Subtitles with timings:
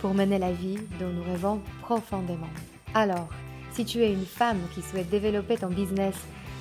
[0.00, 2.48] pour mener la vie dont nous rêvons profondément.
[2.94, 3.28] Alors,
[3.72, 6.14] si tu es une femme qui souhaite développer ton business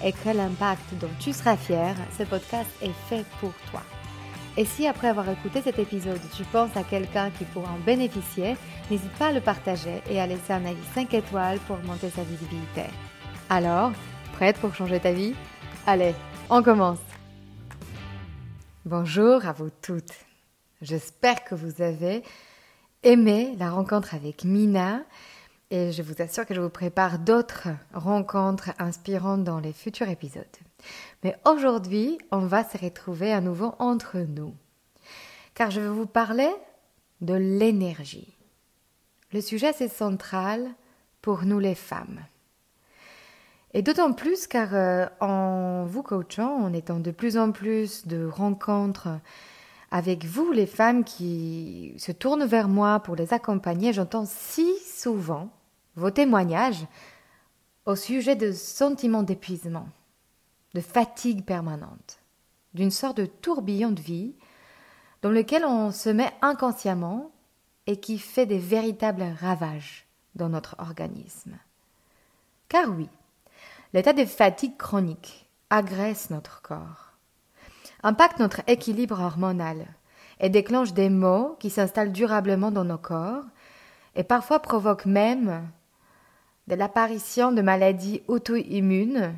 [0.03, 3.81] et créer l'impact dont tu seras fière, ce podcast est fait pour toi.
[4.57, 8.55] Et si après avoir écouté cet épisode, tu penses à quelqu'un qui pourra en bénéficier,
[8.89, 12.23] n'hésite pas à le partager et à laisser un avis 5 étoiles pour augmenter sa
[12.23, 12.83] visibilité.
[13.49, 13.91] Alors,
[14.33, 15.35] prête pour changer ta vie?
[15.85, 16.13] Allez,
[16.49, 16.99] on commence
[18.85, 20.13] Bonjour à vous toutes.
[20.81, 22.23] J'espère que vous avez
[23.07, 25.01] aimé la rencontre avec Mina
[25.71, 30.43] et je vous assure que je vous prépare d'autres rencontres inspirantes dans les futurs épisodes.
[31.23, 34.53] Mais aujourd'hui, on va se retrouver à nouveau entre nous.
[35.55, 36.49] Car je vais vous parler
[37.21, 38.35] de l'énergie.
[39.31, 40.69] Le sujet, c'est central
[41.21, 42.19] pour nous les femmes.
[43.73, 48.25] Et d'autant plus car euh, en vous coachant, en étant de plus en plus de
[48.25, 49.07] rencontres
[49.91, 55.49] avec vous, les femmes qui se tournent vers moi pour les accompagner, j'entends si souvent
[55.95, 56.85] vos témoignages
[57.85, 59.87] au sujet de sentiments d'épuisement,
[60.73, 62.19] de fatigue permanente,
[62.73, 64.35] d'une sorte de tourbillon de vie
[65.21, 67.31] dans lequel on se met inconsciemment
[67.87, 71.57] et qui fait des véritables ravages dans notre organisme.
[72.67, 73.07] Car oui,
[73.93, 77.06] l'état de fatigue chronique agresse notre corps,
[78.07, 79.85] impacte notre équilibre hormonal
[80.39, 83.43] et déclenche des maux qui s'installent durablement dans nos corps
[84.15, 85.69] et parfois provoquent même
[86.67, 89.35] de l'apparition de maladies auto-immunes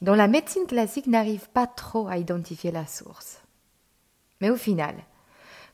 [0.00, 3.42] dont la médecine classique n'arrive pas trop à identifier la source.
[4.40, 4.94] Mais au final,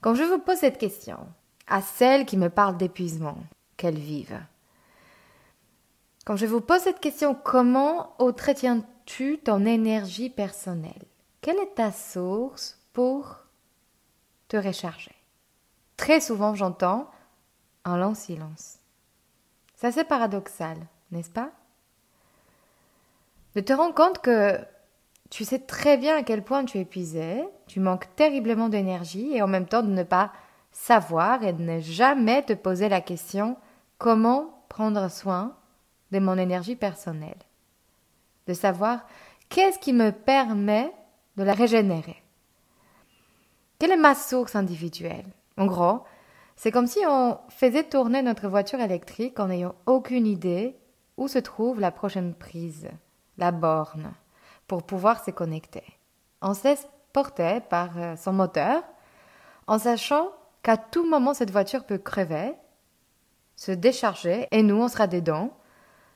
[0.00, 1.19] quand je vous pose cette question,
[1.66, 3.37] à celles qui me parlent d'épuisement,
[3.76, 4.41] qu'elles vivent,
[6.25, 11.04] quand je vous pose cette question, comment entretiens-tu ton énergie personnelle?
[11.46, 13.36] Quelle est ta source pour
[14.48, 15.14] te recharger?
[15.96, 17.08] Très souvent, j'entends
[17.84, 18.80] un long silence.
[19.76, 20.76] C'est assez paradoxal,
[21.12, 21.52] n'est-ce pas?
[23.54, 24.58] De te rendre compte que
[25.30, 29.40] tu sais très bien à quel point tu es épuisé, tu manques terriblement d'énergie et
[29.40, 30.32] en même temps de ne pas
[30.72, 33.56] savoir et de ne jamais te poser la question
[33.98, 35.54] comment prendre soin
[36.10, 37.38] de mon énergie personnelle?
[38.48, 39.06] De savoir
[39.48, 40.92] qu'est-ce qui me permet
[41.36, 42.22] de la régénérer.
[43.78, 45.26] Quelle est ma source individuelle?
[45.58, 46.02] En gros,
[46.56, 50.76] c'est comme si on faisait tourner notre voiture électrique en n'ayant aucune idée
[51.16, 52.88] où se trouve la prochaine prise,
[53.36, 54.12] la borne,
[54.66, 55.84] pour pouvoir se connecter.
[56.42, 58.82] On se laisse porter par euh, son moteur,
[59.66, 60.30] en sachant
[60.62, 62.52] qu'à tout moment cette voiture peut crever,
[63.56, 65.56] se décharger, et nous on sera dedans,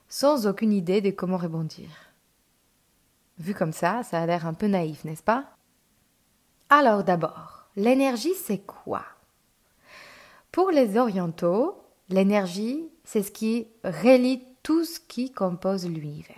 [0.09, 1.89] sans aucune idée de comment rebondir.
[3.41, 5.47] Vu comme ça, ça a l'air un peu naïf, n'est-ce pas?
[6.69, 9.03] Alors d'abord, l'énergie c'est quoi?
[10.53, 16.37] Pour les orientaux, l'énergie, c'est ce qui relie tout ce qui compose l'univers.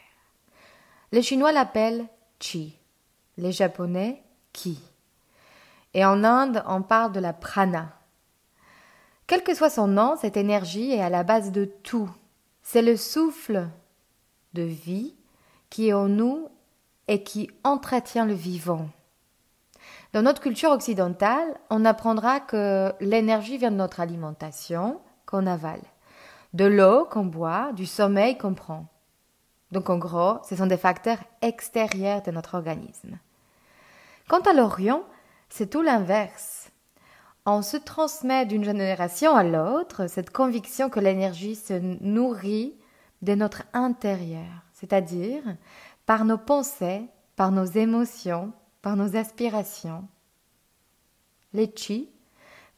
[1.10, 2.06] Les Chinois l'appellent
[2.38, 2.78] Qi,
[3.36, 4.78] les Japonais Ki.
[5.94, 7.98] Et en Inde, on parle de la prana.
[9.26, 12.10] Quel que soit son nom, cette énergie est à la base de tout.
[12.62, 13.68] C'est le souffle
[14.54, 15.16] de vie
[15.68, 16.48] qui est en nous
[17.08, 18.88] et qui entretient le vivant.
[20.12, 25.82] Dans notre culture occidentale, on apprendra que l'énergie vient de notre alimentation qu'on avale,
[26.52, 28.86] de l'eau qu'on boit, du sommeil qu'on prend.
[29.70, 33.18] Donc en gros, ce sont des facteurs extérieurs de notre organisme.
[34.28, 35.02] Quant à l'Orient,
[35.48, 36.70] c'est tout l'inverse.
[37.44, 42.76] On se transmet d'une génération à l'autre cette conviction que l'énergie se nourrit
[43.22, 45.42] de notre intérieur, c'est-à-dire
[46.06, 48.52] par nos pensées, par nos émotions,
[48.82, 50.06] par nos aspirations.
[51.54, 52.10] Le chi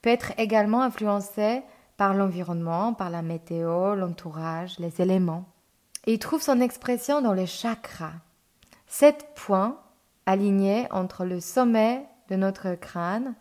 [0.02, 1.62] peut être également influencé
[1.96, 5.46] par l'environnement, par la météo, l'entourage, les éléments.
[6.06, 8.12] Et il trouve son expression dans les chakras,
[8.86, 9.78] sept points
[10.26, 13.34] alignés entre le sommet de notre crâne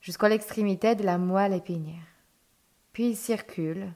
[0.00, 1.94] jusqu'à l'extrémité de la moelle épinière.
[2.92, 3.92] Puis il circule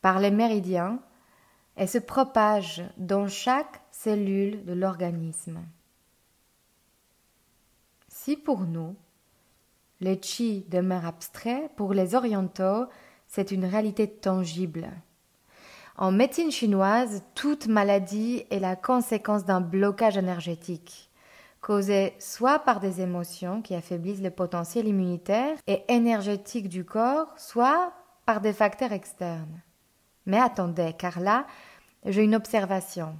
[0.00, 1.00] par les méridiens
[1.76, 5.60] et se propage dans chaque cellule de l'organisme.
[8.08, 8.96] Si pour nous,
[10.00, 12.86] le chi demeure abstrait, pour les orientaux,
[13.28, 14.90] c'est une réalité tangible.
[15.96, 21.08] En médecine chinoise, toute maladie est la conséquence d'un blocage énergétique,
[21.60, 27.92] causé soit par des émotions qui affaiblissent le potentiel immunitaire et énergétique du corps, soit
[28.26, 29.62] par des facteurs externes.
[30.26, 31.46] Mais attendez, car là,
[32.04, 33.16] j'ai une observation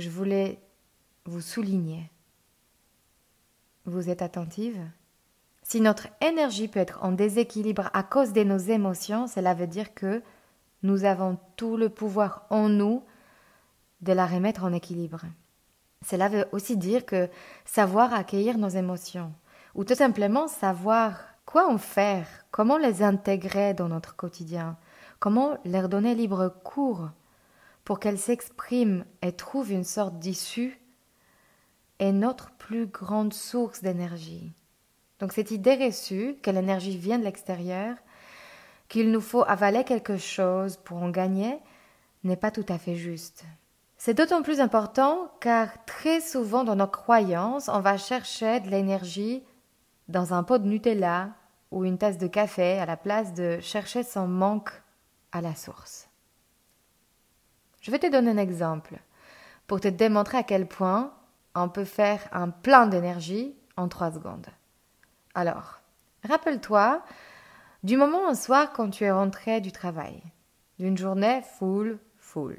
[0.00, 0.60] je voulais
[1.24, 2.10] vous souligner.
[3.84, 4.78] Vous êtes attentive?
[5.62, 9.94] Si notre énergie peut être en déséquilibre à cause de nos émotions, cela veut dire
[9.94, 10.22] que
[10.82, 13.04] nous avons tout le pouvoir en nous
[14.00, 15.22] de la remettre en équilibre.
[16.06, 17.28] Cela veut aussi dire que
[17.64, 19.32] savoir accueillir nos émotions,
[19.74, 24.76] ou tout simplement savoir quoi en faire, comment les intégrer dans notre quotidien,
[25.18, 27.10] comment leur donner libre cours
[27.88, 30.78] pour qu'elles s'expriment et trouvent une sorte d'issue,
[31.98, 34.52] est notre plus grande source d'énergie.
[35.20, 37.96] Donc cette idée reçue que l'énergie vient de l'extérieur
[38.88, 41.58] qu'il nous faut avaler quelque chose pour en gagner
[42.24, 43.46] n'est pas tout à fait juste.
[43.96, 49.42] C'est d'autant plus important car très souvent dans nos croyances, on va chercher de l'énergie
[50.08, 51.30] dans un pot de Nutella
[51.70, 54.72] ou une tasse de café à la place de chercher son manque
[55.32, 56.07] à la source.
[57.88, 58.98] Je vais te donner un exemple
[59.66, 61.10] pour te démontrer à quel point
[61.54, 64.48] on peut faire un plein d'énergie en trois secondes.
[65.34, 65.80] Alors,
[66.22, 67.02] rappelle-toi
[67.84, 70.22] du moment au soir quand tu es rentré du travail,
[70.78, 72.58] d'une journée full, full.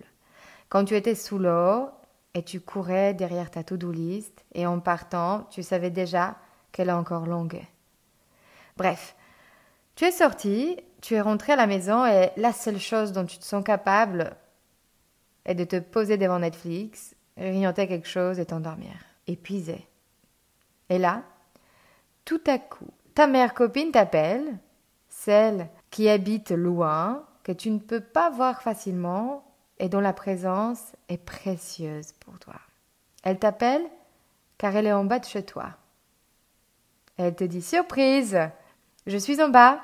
[0.68, 1.90] Quand tu étais sous l'eau
[2.34, 6.38] et tu courais derrière ta to-do list et en partant, tu savais déjà
[6.72, 7.62] qu'elle est encore longue.
[8.78, 9.16] Bref,
[9.94, 13.38] tu es sorti, tu es rentré à la maison et la seule chose dont tu
[13.38, 14.36] te sens capable
[15.50, 18.94] est de te poser devant Netflix, grignoter quelque chose et t'endormir,
[19.26, 19.88] épuisé.
[20.90, 21.24] Et là,
[22.24, 24.60] tout à coup, ta mère copine t'appelle
[25.10, 29.44] celle qui habite loin, que tu ne peux pas voir facilement
[29.80, 32.56] et dont la présence est précieuse pour toi.
[33.24, 33.84] Elle t'appelle
[34.60, 35.72] car elle est en bas de chez toi.
[37.18, 38.38] Elle te dit Surprise
[39.08, 39.82] Je suis en bas.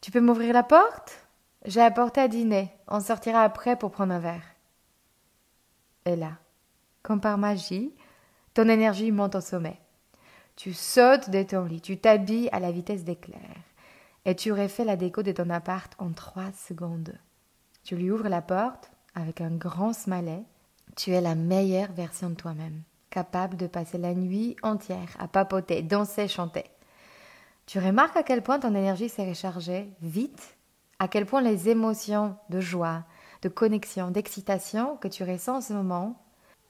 [0.00, 1.26] Tu peux m'ouvrir la porte?
[1.64, 2.70] J'ai apporté à dîner.
[2.86, 4.49] On sortira après pour prendre un verre.
[6.06, 6.32] Et là,
[7.02, 7.94] comme par magie,
[8.54, 9.80] ton énergie monte au sommet.
[10.56, 13.40] Tu sautes de ton lit, tu t'habilles à la vitesse d'éclair
[14.24, 17.18] et tu aurais fait la déco de ton appart en trois secondes.
[17.84, 20.44] Tu lui ouvres la porte avec un grand smilet.
[20.96, 25.82] Tu es la meilleure version de toi-même, capable de passer la nuit entière à papoter,
[25.82, 26.64] danser, chanter.
[27.66, 30.56] Tu remarques à quel point ton énergie s'est rechargée vite,
[30.98, 33.04] à quel point les émotions de joie,
[33.42, 36.22] de connexion, d'excitation que tu ressens en ce moment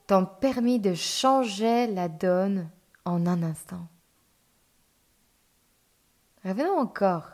[0.07, 2.69] t'ont permis de changer la donne
[3.05, 3.87] en un instant.
[6.45, 7.31] Revenons encore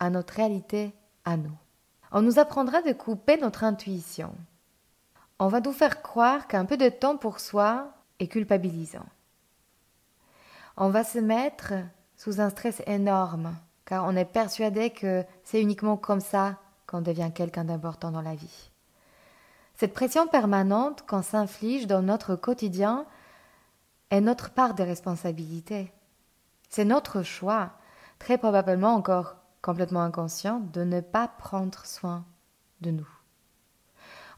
[0.00, 0.92] à notre réalité
[1.24, 1.56] à nous.
[2.12, 4.34] On nous apprendra de couper notre intuition.
[5.38, 9.06] On va nous faire croire qu'un peu de temps pour soi est culpabilisant.
[10.76, 11.72] On va se mettre
[12.16, 17.30] sous un stress énorme, car on est persuadé que c'est uniquement comme ça qu'on devient
[17.34, 18.70] quelqu'un d'important dans la vie.
[19.74, 23.06] Cette pression permanente qu'on s'inflige dans notre quotidien
[24.10, 25.92] est notre part de responsabilité.
[26.68, 27.72] C'est notre choix,
[28.18, 32.24] très probablement encore complètement inconscient, de ne pas prendre soin
[32.82, 33.08] de nous.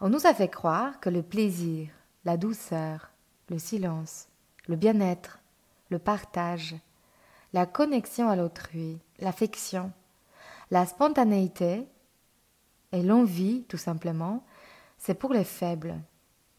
[0.00, 1.88] On nous a fait croire que le plaisir,
[2.24, 3.10] la douceur,
[3.48, 4.28] le silence,
[4.68, 5.38] le bien-être,
[5.90, 6.76] le partage,
[7.52, 9.92] la connexion à l'autrui, l'affection,
[10.70, 11.86] la spontanéité
[12.96, 14.42] et l'envie, tout simplement,
[14.96, 16.00] c'est pour les faibles,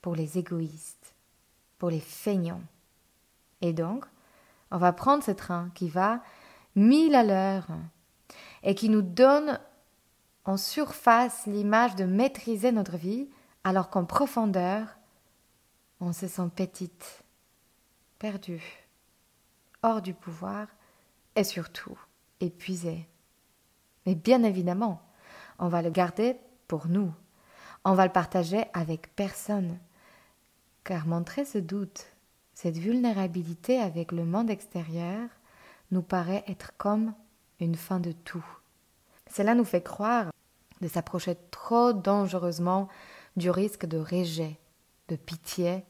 [0.01, 1.15] pour les égoïstes,
[1.79, 2.61] pour les feignants.
[3.61, 4.05] Et donc,
[4.69, 6.21] on va prendre ce train qui va
[6.75, 7.67] mille à l'heure,
[8.61, 9.59] et qui nous donne
[10.45, 13.29] en surface l'image de maîtriser notre vie,
[13.63, 14.97] alors qu'en profondeur,
[15.99, 17.23] on se sent petite,
[18.19, 18.85] perdue,
[19.81, 20.67] hors du pouvoir
[21.35, 21.97] et surtout
[22.39, 23.09] épuisée.
[24.05, 25.01] Mais bien évidemment,
[25.59, 26.37] on va le garder
[26.67, 27.13] pour nous.
[27.83, 29.77] On va le partager avec personne.
[30.83, 32.05] Car montrer ce doute,
[32.53, 35.29] cette vulnérabilité avec le monde extérieur,
[35.91, 37.13] nous paraît être comme
[37.59, 38.45] une fin de tout.
[39.31, 40.31] Cela nous fait croire
[40.81, 42.87] de s'approcher trop dangereusement
[43.35, 44.57] du risque de rejet,
[45.07, 45.83] de pitié,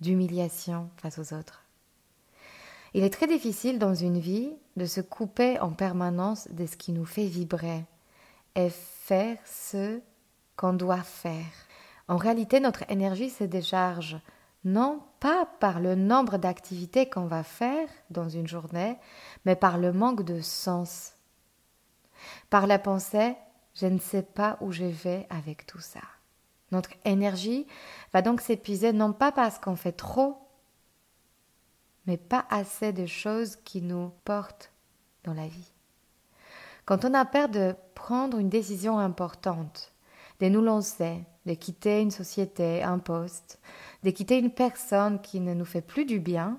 [0.00, 1.64] d'humiliation face aux autres.
[2.94, 6.92] Il est très difficile dans une vie de se couper en permanence de ce qui
[6.92, 7.84] nous fait vibrer
[8.54, 10.00] et faire ce
[10.56, 11.44] qu'on doit faire.
[12.08, 14.18] En réalité, notre énergie se décharge
[14.64, 18.96] non pas par le nombre d'activités qu'on va faire dans une journée,
[19.44, 21.14] mais par le manque de sens.
[22.50, 23.36] Par la pensée
[23.74, 26.00] Je ne sais pas où je vais avec tout ça.
[26.72, 27.66] Notre énergie
[28.12, 30.36] va donc s'épuiser non pas parce qu'on fait trop,
[32.06, 34.72] mais pas assez de choses qui nous portent
[35.24, 35.72] dans la vie.
[36.88, 39.92] Quand on a peur de prendre une décision importante,
[40.40, 43.60] de nous lancer, de quitter une société, un poste,
[44.04, 46.58] de quitter une personne qui ne nous fait plus du bien,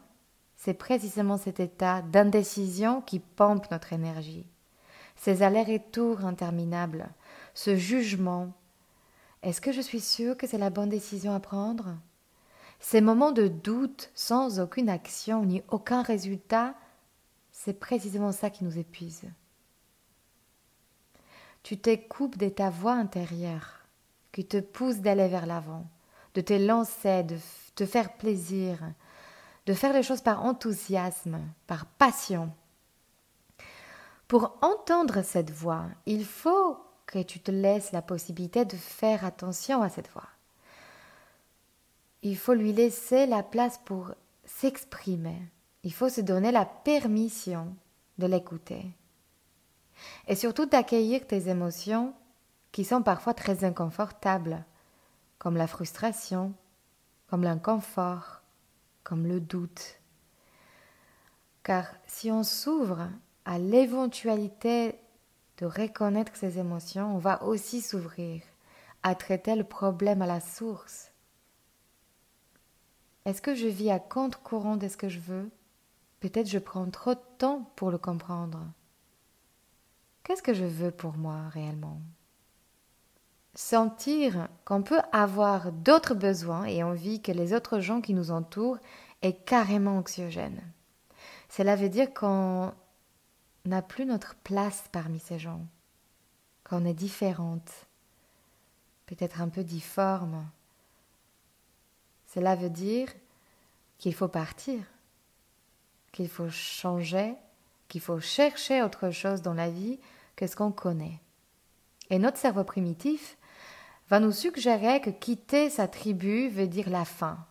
[0.56, 4.46] c'est précisément cet état d'indécision qui pompe notre énergie.
[5.16, 7.10] Ces allers-retours interminables,
[7.56, 8.54] ce jugement.
[9.42, 11.98] Est-ce que je suis sûre que c'est la bonne décision à prendre?
[12.80, 16.76] Ces moments de doute sans aucune action ni aucun résultat,
[17.52, 19.24] c'est précisément ça qui nous épuise.
[21.70, 23.86] Tu t'écoupes de ta voix intérieure
[24.32, 25.86] qui te pousse d'aller vers l'avant,
[26.34, 27.38] de te lancer, de
[27.76, 28.80] te faire plaisir,
[29.68, 32.52] de faire les choses par enthousiasme, par passion.
[34.28, 39.84] Pour entendre cette voix, il faut que tu te laisses la possibilité de faire attention
[39.84, 40.30] à cette voix.
[42.24, 45.40] Il faut lui laisser la place pour s'exprimer.
[45.84, 47.76] Il faut se donner la permission
[48.18, 48.88] de l'écouter.
[50.28, 52.14] Et surtout d'accueillir tes émotions
[52.72, 54.64] qui sont parfois très inconfortables,
[55.38, 56.54] comme la frustration,
[57.28, 58.42] comme l'inconfort,
[59.04, 60.00] comme le doute.
[61.64, 63.10] Car si on s'ouvre
[63.46, 65.00] à l'éventualité
[65.58, 68.42] de reconnaître ses émotions, on va aussi s'ouvrir
[69.04, 71.12] à traiter le problème à la source.
[73.26, 75.50] Est-ce que je vis à contre-courant de ce que je veux?
[76.20, 78.60] Peut-être je prends trop de temps pour le comprendre.
[80.24, 82.02] Qu'est-ce que je veux pour moi réellement?
[83.56, 88.78] Sentir qu'on peut avoir d'autres besoins et envie que les autres gens qui nous entourent
[89.22, 90.62] aient carrément anxiogène.
[91.50, 92.72] Cela veut dire qu'on
[93.66, 95.66] n'a plus notre place parmi ces gens,
[96.64, 97.88] qu'on est différente,
[99.08, 100.48] peut-être un peu difforme.
[102.28, 103.10] Cela veut dire
[103.98, 104.84] qu'il faut partir,
[106.12, 107.36] qu'il faut changer,
[107.90, 110.00] qu'il faut chercher autre chose dans la vie
[110.38, 111.20] que ce qu'on connaît.
[112.10, 113.38] Et notre cerveau primitif
[114.10, 117.46] va nous suggérer que quitter sa tribu veut dire la fin,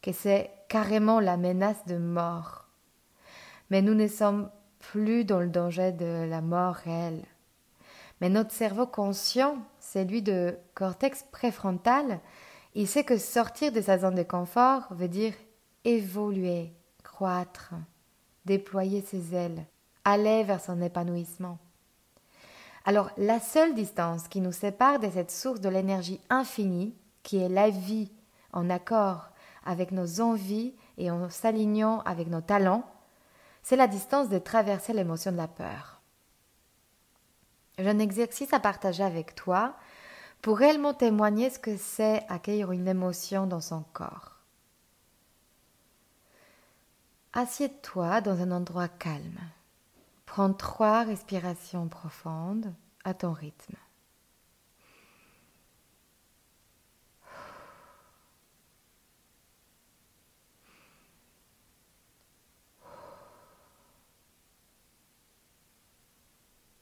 [0.00, 2.66] que c'est carrément la menace de mort.
[3.70, 7.24] Mais nous ne sommes plus dans le danger de la mort réelle.
[8.20, 12.20] Mais notre cerveau conscient, celui de cortex préfrontal,
[12.74, 15.34] il sait que sortir de sa zone de confort veut dire
[15.84, 17.74] évoluer, croître,
[18.44, 19.66] déployer ses ailes,
[20.04, 21.58] aller vers son épanouissement.
[22.84, 27.48] Alors la seule distance qui nous sépare de cette source de l'énergie infinie, qui est
[27.48, 28.12] la vie,
[28.52, 29.30] en accord
[29.64, 32.84] avec nos envies et en s'alignant avec nos talents,
[33.62, 36.02] c'est la distance de traverser l'émotion de la peur.
[37.78, 39.74] J'ai un exercice à partager avec toi
[40.42, 44.33] pour réellement témoigner ce que c'est accueillir une émotion dans son corps.
[47.36, 49.40] Assieds-toi dans un endroit calme.
[50.24, 52.72] Prends trois respirations profondes
[53.02, 53.74] à ton rythme.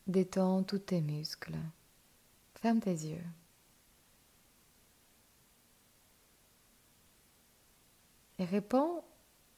[0.07, 1.57] Détends tous tes muscles.
[2.57, 3.25] Ferme tes yeux.
[8.39, 9.03] Et réponds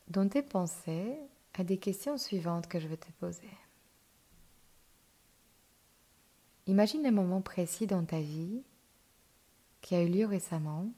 [0.09, 1.19] dans tes pensées
[1.55, 3.51] à des questions suivantes que je vais te poser.
[6.67, 8.63] Imagine un moment précis dans ta vie
[9.83, 10.91] qui a eu lieu récemment,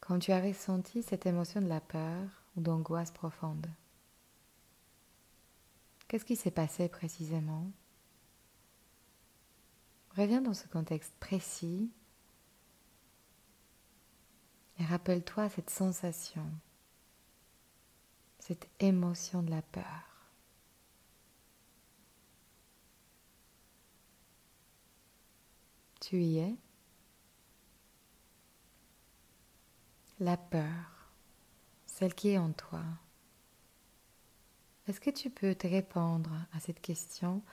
[0.00, 3.66] quand tu as ressenti cette émotion de la peur ou d'angoisse profonde.
[6.06, 7.70] Qu'est-ce qui s'est passé précisément?
[10.16, 11.90] Reviens dans ce contexte précis
[14.78, 16.44] et rappelle-toi cette sensation,
[18.50, 19.84] cette émotion de la peur.
[26.00, 26.56] tu y es.
[30.18, 31.12] La peur,
[31.86, 32.82] celle qui est en toi.
[34.88, 37.44] Est-ce que tu peux te répondre à cette question?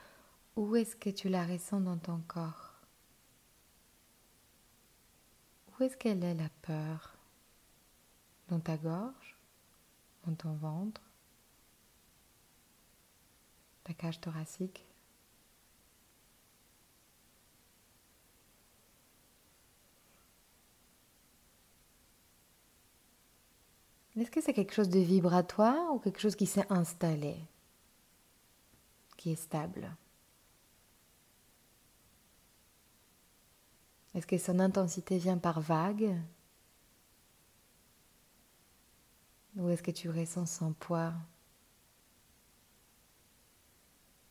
[0.55, 2.73] Où est-ce que tu la ressens dans ton corps?
[5.69, 7.15] Où est-ce qu'elle est la peur?
[8.47, 9.36] Dans ta gorge?
[10.27, 11.01] Dans ton ventre
[13.85, 14.85] Ta cage thoracique.
[24.17, 27.37] Est-ce que c'est quelque chose de vibratoire ou quelque chose qui s'est installé,
[29.15, 29.95] qui est stable?
[34.13, 36.19] Est-ce que son intensité vient par vague
[39.57, 41.13] Ou est-ce que tu ressens son poids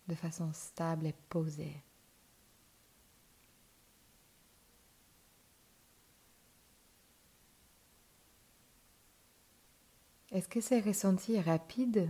[0.07, 1.83] de façon stable et posée?
[10.31, 12.09] Est-ce que c'est ressenti rapide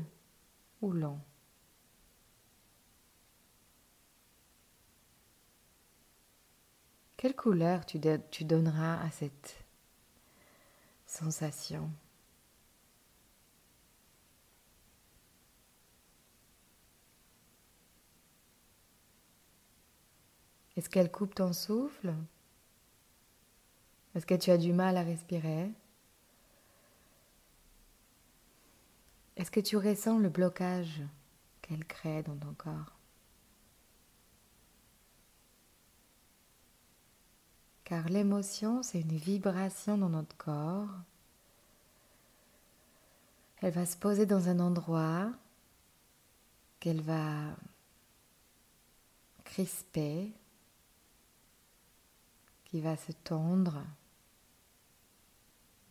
[0.82, 1.20] ou lent
[7.16, 7.99] Quelle couleur tu,
[8.30, 9.64] tu donneras à cette
[11.06, 11.90] sensation?
[20.76, 22.14] Est-ce qu'elle coupe ton souffle?
[24.14, 25.71] Est-ce que tu as du mal à respirer?
[29.37, 31.02] Est-ce que tu ressens le blocage
[31.62, 32.92] qu'elle crée dans ton corps?
[37.85, 40.88] Car l'émotion, c'est une vibration dans notre corps.
[43.61, 45.30] Elle va se poser dans un endroit
[46.80, 47.54] qu'elle va
[49.45, 50.33] crisper,
[52.80, 53.83] va se tendre.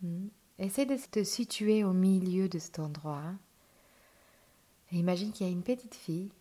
[0.02, 0.28] Hmm.
[0.58, 3.34] De te situer au milieu de cet endroit.
[4.92, 6.32] Et imagine qu'il y a une petite fille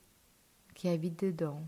[0.75, 1.63] qui habite dedans.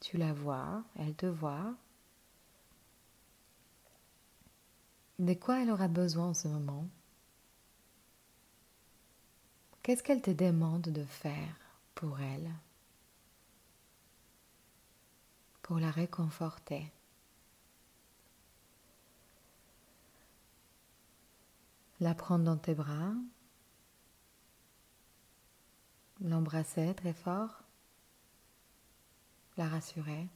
[0.00, 1.74] Tu la vois, elle te voit.
[5.18, 6.88] De quoi elle aura besoin en ce moment?
[9.82, 11.56] Qu'est-ce qu'elle te demande de faire
[11.94, 12.50] pour elle?
[15.70, 16.90] Pour la réconforter
[22.00, 23.12] la prendre dans tes bras,
[26.20, 27.62] l'embrasser très fort,
[29.56, 30.26] la rassurer.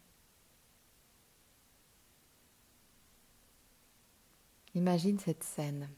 [4.77, 5.91] Imagine cette scène.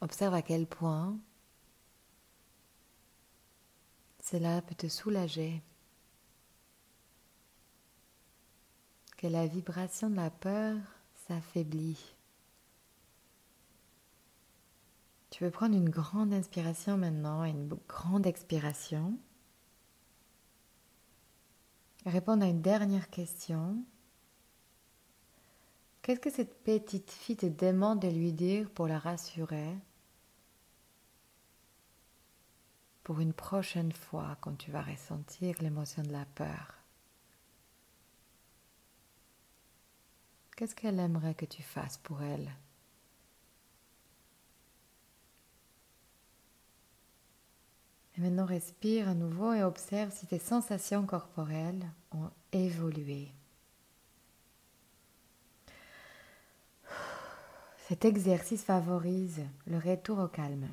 [0.00, 1.16] Observe à quel point
[4.30, 5.62] cela peut te soulager,
[9.16, 10.76] que la vibration de la peur
[11.14, 12.16] s'affaiblit.
[15.30, 19.16] Tu peux prendre une grande inspiration maintenant et une grande expiration.
[22.04, 23.84] Répondre à une dernière question.
[26.02, 29.76] Qu'est-ce que cette petite fille te demande de lui dire pour la rassurer?
[33.06, 36.74] Pour une prochaine fois quand tu vas ressentir l'émotion de la peur.
[40.56, 42.50] Qu'est-ce qu'elle aimerait que tu fasses pour elle?
[48.16, 53.28] Et maintenant respire à nouveau et observe si tes sensations corporelles ont évolué.
[57.86, 60.66] Cet exercice favorise le retour au calme,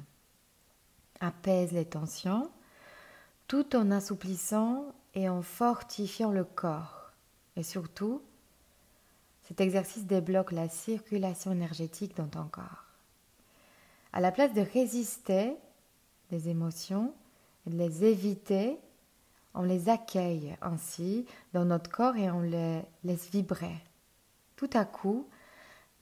[1.24, 2.50] apaise les tensions
[3.48, 7.12] tout en assouplissant et en fortifiant le corps
[7.56, 8.22] et surtout
[9.44, 12.86] cet exercice débloque la circulation énergétique dans ton corps.
[14.14, 15.56] À la place de résister
[16.30, 17.14] des émotions
[17.66, 18.78] et de les éviter,
[19.54, 23.76] on les accueille ainsi dans notre corps et on les laisse vibrer.
[24.56, 25.28] Tout à coup,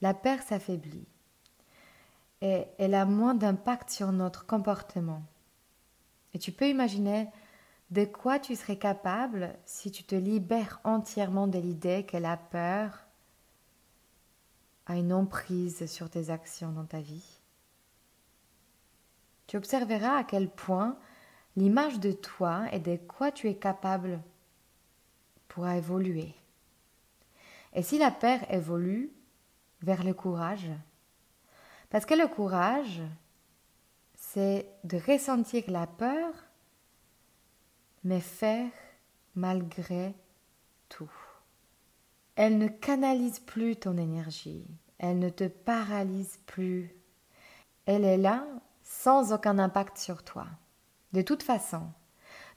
[0.00, 1.06] la peur s'affaiblit
[2.42, 5.22] et elle a moins d'impact sur notre comportement.
[6.34, 7.28] Et tu peux imaginer
[7.90, 13.06] de quoi tu serais capable si tu te libères entièrement de l'idée que la peur
[14.86, 17.38] a une emprise sur tes actions dans ta vie.
[19.46, 20.98] Tu observeras à quel point
[21.54, 24.20] l'image de toi et de quoi tu es capable
[25.46, 26.34] pourra évoluer.
[27.74, 29.12] Et si la peur évolue
[29.82, 30.70] vers le courage,
[31.92, 33.02] parce que le courage,
[34.14, 36.32] c'est de ressentir la peur,
[38.02, 38.70] mais faire
[39.34, 40.14] malgré
[40.88, 41.12] tout.
[42.34, 44.66] Elle ne canalise plus ton énergie,
[44.98, 46.96] elle ne te paralyse plus.
[47.84, 48.46] Elle est là
[48.82, 50.46] sans aucun impact sur toi.
[51.12, 51.82] De toute façon,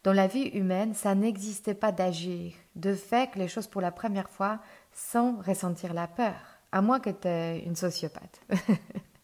[0.05, 4.29] dans la vie humaine, ça n'existe pas d'agir, de faire les choses pour la première
[4.29, 4.61] fois
[4.93, 6.39] sans ressentir la peur,
[6.71, 8.39] à moins que tu aies une sociopathe.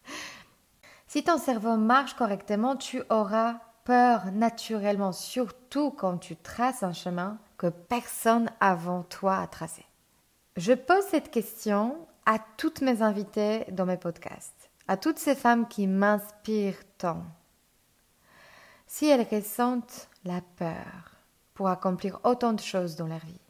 [1.06, 7.38] si ton cerveau marche correctement, tu auras peur naturellement, surtout quand tu traces un chemin
[7.58, 9.84] que personne avant toi a tracé.
[10.56, 15.66] Je pose cette question à toutes mes invitées dans mes podcasts, à toutes ces femmes
[15.66, 17.24] qui m'inspirent tant.
[18.86, 21.12] Si elles ressentent la peur
[21.54, 23.40] pour accomplir autant de choses dans leur vie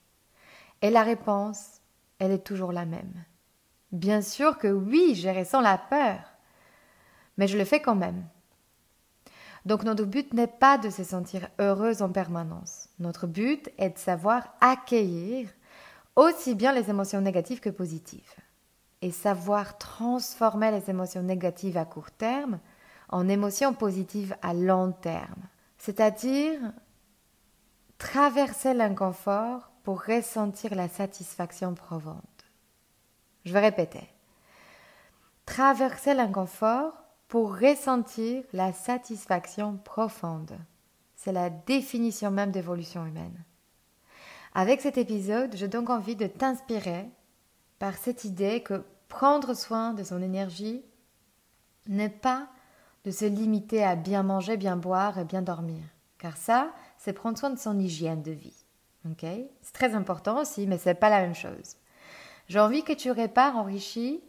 [0.81, 1.81] Et la réponse,
[2.19, 3.25] elle est toujours la même.
[3.91, 6.32] Bien sûr que oui, je ressens la peur,
[7.37, 8.25] mais je le fais quand même.
[9.65, 12.89] Donc notre but n'est pas de se sentir heureuse en permanence.
[12.99, 15.49] Notre but est de savoir accueillir
[16.17, 18.35] aussi bien les émotions négatives que positives
[19.01, 22.59] et savoir transformer les émotions négatives à court terme
[23.09, 25.43] en émotions positives à long terme.
[25.79, 26.61] C'est-à-dire
[27.99, 32.21] traverser l'inconfort pour ressentir la satisfaction profonde.
[33.45, 34.09] Je vais répéter.
[35.47, 37.02] Traverser l'inconfort
[37.33, 40.53] pour ressentir la satisfaction profonde.
[41.17, 43.43] C'est la définition même d'évolution humaine.
[44.53, 47.09] Avec cet épisode, j'ai donc envie de t'inspirer
[47.79, 50.85] par cette idée que prendre soin de son énergie
[51.87, 52.49] n'est pas
[53.07, 55.83] de se limiter à bien manger, bien boire et bien dormir.
[56.19, 58.67] Car ça, c'est prendre soin de son hygiène de vie.
[59.23, 61.77] c'est très important aussi, mais ce n'est pas la même chose.
[62.49, 64.23] J'ai envie que tu répares enrichi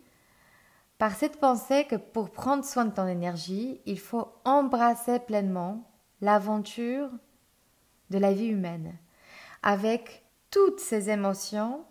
[1.03, 5.83] par cette pensée que pour prendre soin de ton énergie, il faut embrasser pleinement
[6.21, 7.09] l'aventure
[8.09, 8.97] de la vie humaine,
[9.63, 11.83] avec toutes ses émotions,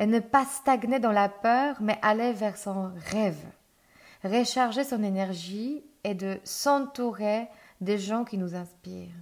[0.00, 3.38] et ne pas stagner dans la peur, mais aller vers son rêve,
[4.24, 7.46] recharger son énergie et de s'entourer
[7.80, 9.14] des gens qui nous inspirent,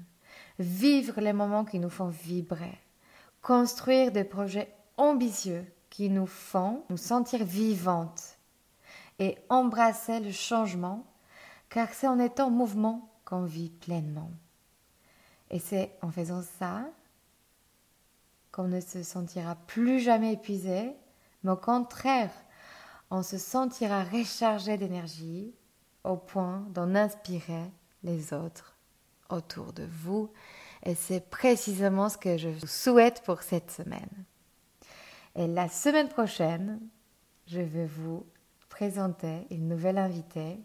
[0.58, 2.78] vivre les moments qui nous font vibrer,
[3.42, 8.37] construire des projets ambitieux qui nous font nous sentir vivantes
[9.18, 11.06] et embrasser le changement,
[11.68, 14.30] car c'est en étant en mouvement qu'on vit pleinement.
[15.50, 16.84] Et c'est en faisant ça
[18.52, 20.92] qu'on ne se sentira plus jamais épuisé,
[21.42, 22.32] mais au contraire,
[23.10, 25.54] on se sentira rechargé d'énergie
[26.04, 27.70] au point d'en inspirer
[28.02, 28.76] les autres
[29.30, 30.30] autour de vous.
[30.84, 34.24] Et c'est précisément ce que je vous souhaite pour cette semaine.
[35.34, 36.80] Et la semaine prochaine,
[37.46, 38.26] je vais vous
[38.78, 40.56] présenter une nouvelle invitée,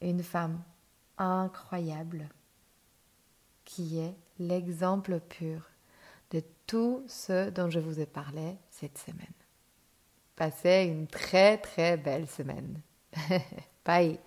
[0.00, 0.60] une femme
[1.16, 2.28] incroyable
[3.64, 5.60] qui est l'exemple pur
[6.32, 9.38] de tout ce dont je vous ai parlé cette semaine.
[10.34, 12.80] Passez une très très belle semaine.
[13.84, 14.18] Bye.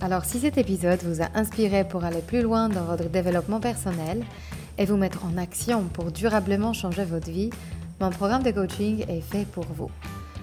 [0.00, 4.24] Alors si cet épisode vous a inspiré pour aller plus loin dans votre développement personnel
[4.78, 7.50] et vous mettre en action pour durablement changer votre vie,
[8.00, 9.90] mon programme de coaching est fait pour vous.